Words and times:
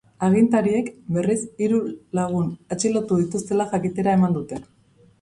Agintariek, 0.27 0.89
berriz, 1.17 1.37
hiru 1.65 1.83
lagun 2.21 2.51
atxilotu 2.77 3.23
dituztela 3.23 3.71
jakitera 3.77 4.21
eman 4.21 4.39
dute. 4.43 4.65